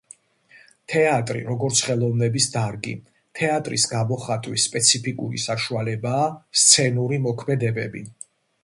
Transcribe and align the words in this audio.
თეატრი, 0.93 1.43
როგორც 1.49 1.81
ხელოვნების 1.89 2.49
დარგი. 2.55 2.93
თეატრის 3.41 3.87
გამოხატვის 3.93 4.67
სპეციფიკური 4.71 5.45
საშუალებაა 5.47 6.29
სცენური 6.65 7.25
მოქმედებები 7.31 8.09